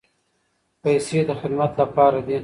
[0.83, 2.37] پیسې د خدمت لپاره دي.